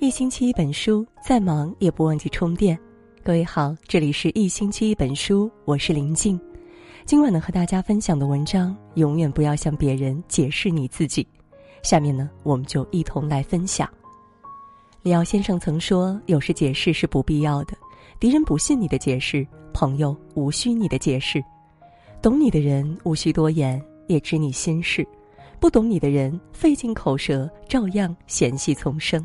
[0.00, 2.76] 一星期一本书，再忙也不忘记充电。
[3.22, 6.40] 各位好，这里是一星期一本书，我是林静。
[7.04, 11.28] 今晚呢，和大家分享的文章，永远不要向别人解释你自己。
[11.82, 13.86] 下面呢，我们就一同来分享。
[15.02, 17.76] 李奥先生曾说：“有时解释是不必要的，
[18.18, 21.44] 敌人不信你的解释，朋友无需你的解释。
[22.22, 25.04] 懂你的人无需多言，也知你心事；
[25.60, 29.24] 不懂你的人，费尽口舌，照样嫌隙丛生。”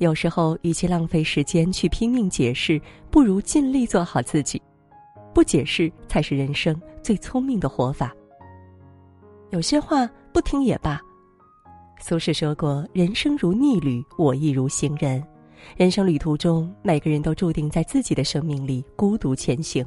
[0.00, 4.60] 有时候，与其浪费时间去拼命解释，不如尽力做好自己。
[5.34, 8.10] 不解释才是人生最聪明的活法。
[9.50, 10.98] 有些话不听也罢。
[12.00, 15.22] 苏轼说过：“人生如逆旅，我亦如行人。”
[15.76, 19.84] 人生旅途中，每个人都注定在自己的生命里孤独前行。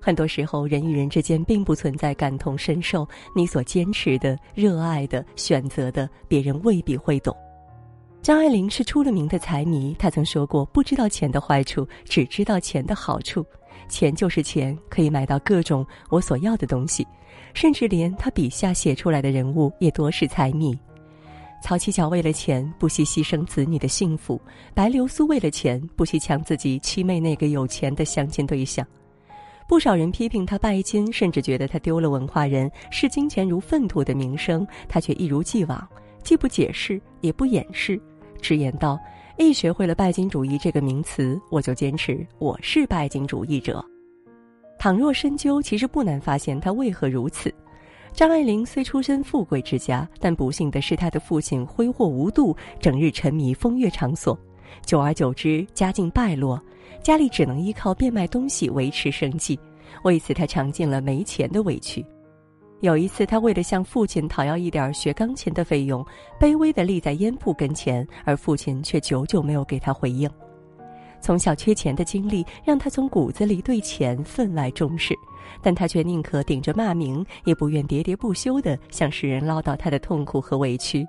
[0.00, 3.06] 很多时候，人与人之间并不存在感同身受。
[3.32, 7.32] 你所坚持的、热爱的、选择的，别人未必会懂。
[8.26, 13.46] 张爱玲是出了名的财迷，她曾说过：“不知道钱的坏处，只知道钱的好处。
[13.88, 17.06] 钱就是钱，可以买到各种我所要的东西，
[17.54, 20.76] 甚至连他笔下写出来的人物也多是财迷。
[21.62, 24.40] 曹七巧为了钱不惜牺牲子女的幸福，
[24.74, 28.84] 白流苏为了钱不惜抢自己七妹那个有钱的相亲对象。
[29.68, 35.88] 不少人批评他拜金，甚至觉得他丢了文化人视金钱如粪土的名声，他却一如既往，
[36.24, 37.96] 既不解释，也不掩饰。”
[38.40, 38.98] 直言道
[39.38, 43.84] ：“一学会了拜金主义这个名词，我就坚持我是拜金主义者。
[44.78, 47.52] 倘若深究，其实不难发现他为何如此。
[48.12, 54.38] 张爱玲虽出身富贵之家，但不幸的是她的父亲挥霍无度，整日沉迷风月场所，
[54.84, 56.58] 久而久之家境败落，
[57.02, 59.58] 家里只能依靠变卖东西维持生计，
[60.04, 62.04] 为此她尝尽了没钱的委屈。”
[62.80, 66.04] 有一次，他为了向父亲讨要一点学钢琴的费用，
[66.38, 70.30] 卑微地立在烟铺跟前，而父亲却久久没有给他回应。
[71.18, 75.14] 从小缺钱的经历让他从骨子里对钱分外重视，
[75.62, 81.04] 但他却宁可顶着骂名，也不愿喋喋不休地向世人唠叨他的痛苦和委屈。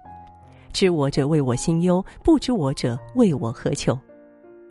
[0.71, 3.99] 知我者为我心忧，不知我者为我何求。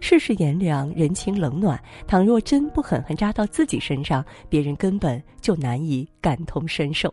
[0.00, 1.82] 世事炎凉，人情冷暖。
[2.06, 7.12] 倘若真不狠狠扎到自己身上，别人根本就难以感同身受。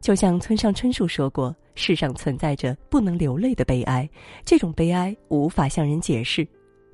[0.00, 4.08] 就像村上春树说过：“世上存在着不能流泪的悲哀，
[4.46, 6.46] 这种悲哀无法向人解释，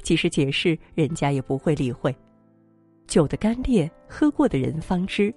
[0.03, 2.13] 即使解释，人家也不会理会。
[3.07, 5.33] 酒的干烈，喝过的人方知；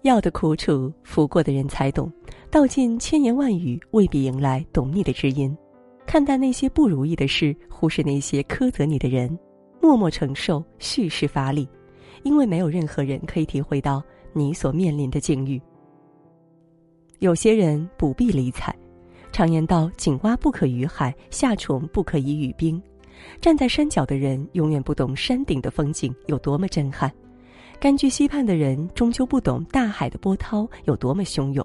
[0.00, 2.10] 药的苦楚，服过的人才懂。
[2.50, 5.54] 道尽千言万语，未必迎来懂你的知音。”
[6.10, 9.38] 看待那些不如意的事，忽视那些苛责你的人，
[9.80, 11.68] 默默承受蓄势发力，
[12.24, 15.62] 因为没有任何人可以体会到你所面临的境遇。
[17.20, 18.74] 有些人不必理睬，
[19.30, 22.82] 常言道：“井蛙不可语海，夏虫不可以语冰。”
[23.40, 27.08] 站在山脚的人永远不懂山顶的风景有多么震撼，
[27.78, 31.64] 甘居溪畔的人终究不懂大海的波涛有多么汹涌。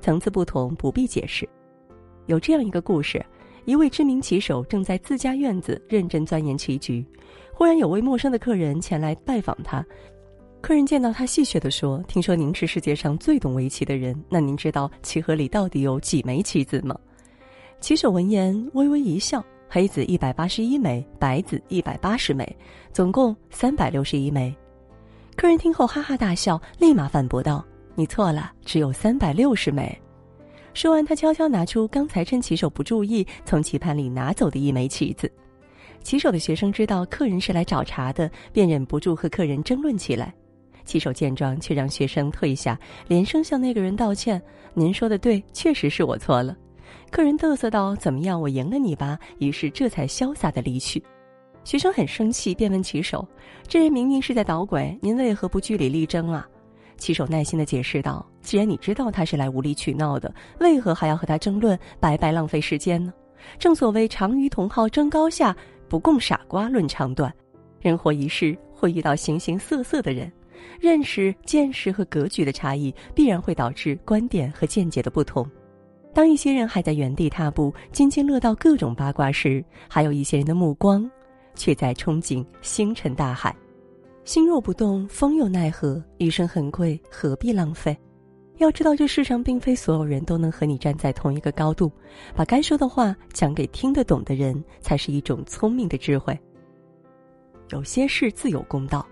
[0.00, 1.46] 层次不同，不必解释。
[2.24, 3.22] 有这样一个故事。
[3.66, 7.04] 一位知名棋手正在自家院子认真钻研棋局，
[7.52, 9.84] 忽然有位陌生的客人前来拜访他。
[10.62, 16.96] 客人见到他，戏谑地说：“听说您是世界上最懂围棋的人，那您知道棋盒里到底有几枚棋子吗？”
[17.80, 22.56] 棋手闻言微微一笑：“黑子一百八十一枚，白子一百八十枚，
[22.92, 24.54] 总共三百六十一枚。”
[25.36, 27.64] 客人听后哈哈大笑，立马反驳道
[27.96, 29.96] ：“你错了，只有三百六十枚。”
[30.76, 35.32] 说完，他悄悄拿出刚才趁棋手不注意从棋盘里拿走的一枚棋子。
[36.02, 40.34] 棋手的学生知道客人是来找茬的，便忍不住和客人争论起来。
[40.84, 42.78] 棋手见状，却让学生退下，
[43.08, 44.40] 连声向那个人道歉
[44.74, 46.54] ：“您说的对，确实是我错了。”
[47.10, 51.02] 客人嘚瑟道：“怎么样，我赢了你吧？”于是这才潇洒的离去。
[51.64, 53.26] 学生很生气，便问棋手
[53.66, 56.46] ：“这人明明是在捣鬼，您为何不据理力争啊？”
[56.98, 63.12] 棋手耐心的解释道：“既然你知道他是来无理取闹的，为何还要和他争论，白白浪费时间呢？
[63.58, 65.54] 正所谓常与同好争高下，
[65.88, 67.34] 不共傻瓜论长短。
[67.80, 70.30] 人活一世，会遇到形形色色的人，
[70.80, 75.44] 认识、见识和格局的差异，必然会导致观点和见解的不同。
[76.14, 81.10] 当一些人还在原地踏步，津津乐道各种八卦时，还有一些人的目光，
[81.56, 83.52] 却在憧憬星辰大海。”
[84.22, 86.00] 心若不动，风又奈何？
[86.18, 87.96] 余生很贵，何必浪费？
[88.58, 91.90] 要知道，这世上并非所有人都能和你站在同一个高度。
[92.34, 96.38] 把该说的话讲给听得懂的人，才是一种聪明的智慧。
[97.70, 99.06] 有些事自有公道。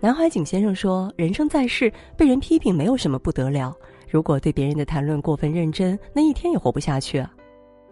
[0.00, 3.76] 南怀瑾先生说：“人生在世，被人批评没有什么不得了。
[4.08, 7.30] 如果对别人的谈论过分认真，那一天也活不下去啊。”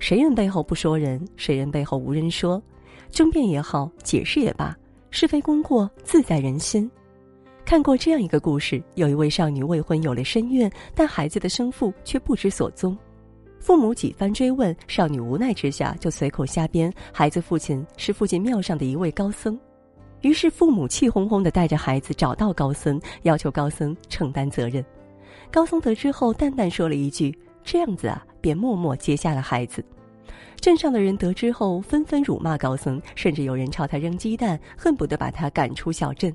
[0.00, 2.62] 谁人背后不说人，谁人背后无人说。
[3.10, 4.74] 争辩也好，解释也罢，
[5.10, 6.90] 是非功过自在人心。
[7.68, 12.96] 看过这样一个故事：有一位少女未婚有了身孕，但孩子的生父却不知所踪。
[13.60, 19.60] 父母几番追问，少女无奈之下就随口瞎编，孩子父亲是附近庙上的一位高僧。
[20.22, 24.82] 于是父母气哄哄地带着孩子找到高僧，要求高僧承担责任。
[25.52, 29.84] 高僧得知后，淡淡说了一句：“这样子啊。”便默默接下了孩子。
[30.58, 36.34] 镇上的人得知后，纷纷辱骂高僧，甚至有人朝他扔鸡蛋，恨不得把他赶出小镇。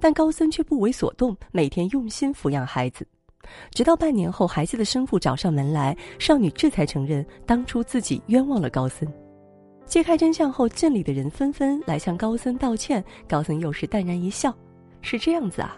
[0.00, 3.06] 但高僧却不为所动，每天用心抚养孩子。
[3.70, 9.08] 直到半年后，孩子的生父找上门来，少女这才承认当初自己冤枉了高僧。
[9.84, 14.52] 揭开真相后，镇里的人纷纷来向高僧道歉，高僧又是淡然一笑
[15.00, 15.76] ：“是这样子啊。”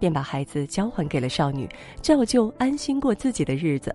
[0.00, 1.68] 便把孩子交还给了少女，
[2.00, 3.94] 照旧安心过自己的日子。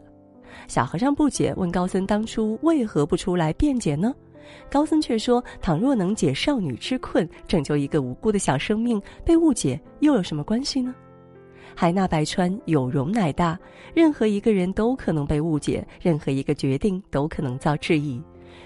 [0.67, 4.13] 小和尚不解，问高僧：“当初为何不出来辩解呢？”
[4.69, 10.93] 高僧却说：“倘若能解少女之困，拯救一个无辜的小生命，被误解又有什么关系呢？”
[11.75, 13.59] 海纳百川，有容乃大。
[13.93, 18.21] 任何一个人都可能被误解，任何一个决定都可能遭质疑。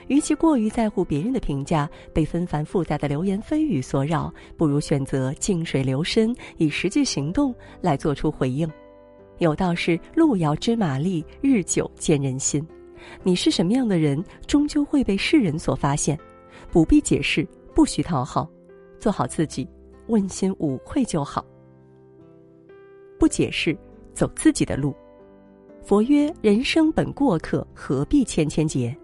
[0.08, 8.70] 与其过于在乎别人的评价，被纷繁复杂的流言蜚语所扰，不如选择静水流深，以实际行动来做出回应。
[9.40, 12.66] 有道是路遥知马力，日久见人心。
[13.24, 16.18] 你是什么样的人，终究会被世人所发现。
[16.72, 18.50] 不必解释，不需讨好，
[19.00, 19.68] 做好自己，
[20.08, 21.46] 问心无愧就好。
[23.18, 23.78] 不解释，
[24.14, 24.96] 走自己的路。
[25.82, 28.96] 佛曰：人生本过客，何必千千结？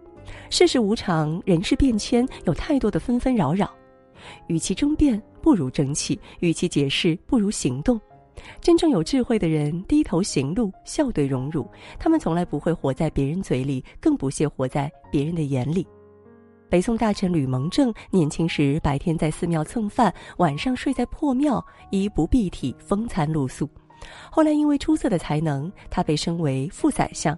[0.50, 3.74] 世事无常，人事变迁，有太多的纷纷扰扰。
[4.48, 8.00] 与其争辩，不如争气；与其解释，不如行动。
[8.62, 11.68] 真正有智慧的人，低头行路，笑对荣辱。
[12.00, 15.86] 他们从来不会活在别人嘴里，更不屑活在别人的眼里。
[16.70, 23.70] 北宋大臣吕蒙正年轻时，白天在寺庙蹭饭，晚上睡在破庙，衣不蔽体，风餐露宿。
[24.32, 27.38] 后来因为出色的才能，他被升为副宰相。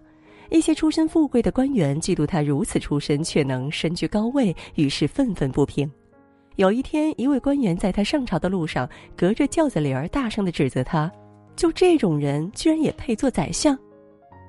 [0.50, 5.92] 一些出身富贵的官员嫉妒他如此出身却能身居高位，于是愤愤不平。
[6.58, 11.12] 有一天，一位官员在他上朝的路上，隔着轿子帘儿大声的指责他
[11.56, 13.78] ：“就这种人，居然也配做宰相？”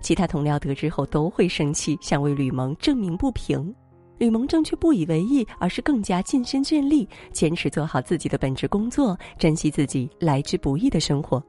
[0.01, 3.75] 其他同僚得知后都会生气，想为吕蒙证明不平。
[4.17, 11.45] 吕蒙正却不以为意，而是更加尽心尽力，坚持做好自己的本职工作，珍惜自己来之不易的生活。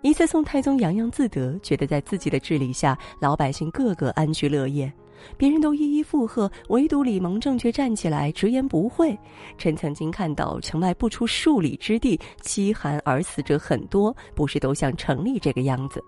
[0.00, 4.92] 一次，宋太宗洋洋自得，觉得在自己的治理下，老百姓个个安居乐业。
[5.36, 9.16] 别人都一一附和，唯独李蒙正却站起来直言不讳。
[9.58, 16.02] 臣曾经看到城外不出数里之地，饥寒而死者很多，不是都像城里这个样子。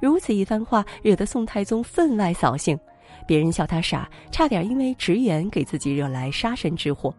[0.00, 2.78] 如此一番话，惹得宋太宗分外扫兴。
[3.26, 7.14] 别人笑他傻，差点因为直言给自己惹来杀身之祸。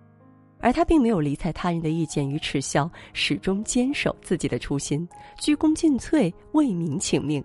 [0.60, 5.08] 而他并没有理睬他人的意见与耻笑，始终坚守自己的初心，
[5.38, 7.44] 鞠躬尽瘁，为民请命。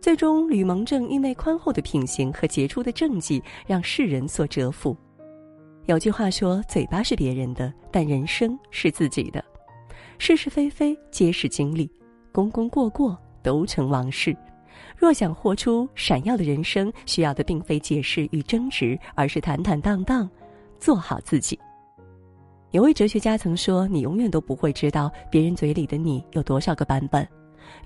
[0.00, 4.96] 最终，吕蒙正因为宽厚的品行和杰出的政绩，让世人所折服。
[5.86, 9.44] 有句话说：“嘴巴是别人的，但人生是自己的。
[10.18, 11.90] 是是非非皆是经历，
[12.32, 14.36] 功功过过都成往事。
[14.96, 20.28] 若想活出闪耀的人生，需要的并非解释与争执，而是坦坦荡荡，
[20.78, 21.58] 做好自己。”
[22.72, 27.26] 有位哲学家曾说：“你永远都不会知道别人嘴里的你有多少个版本。”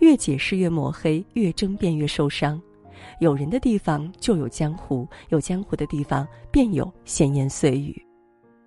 [0.00, 2.60] 越解释越抹黑，越争辩越受伤。
[3.18, 8.00] 有人的地方就有江湖，有江湖的地方便有闲言碎语。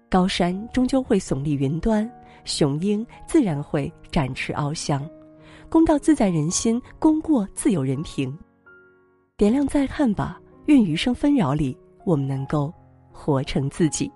[0.10, 2.10] 高山终究会耸立云端，
[2.44, 5.08] 雄鹰自然会展翅翱翔。
[5.70, 8.38] 公道自在人心，功过自有人评。
[9.38, 12.72] 点亮再看吧，愿余生纷扰里，我们能够
[13.12, 14.12] 活成自己。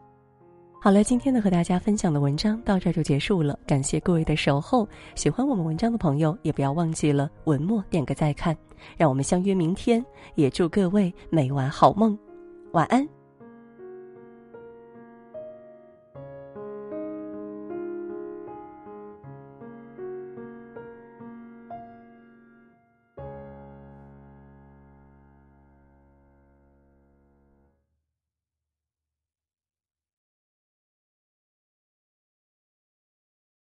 [0.79, 4.87] 好了，今天呢和大家分享的文章到这就结束了，感谢各位的守候。
[5.15, 8.55] 喜欢我们文章的朋友，也不要忘记了文末点个再看，
[8.95, 10.03] 让我们相约明天。
[10.35, 12.17] 也祝各位每晚好梦，
[12.71, 13.16] 晚安。